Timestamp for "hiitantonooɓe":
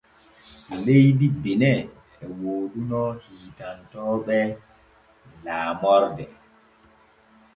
3.23-4.37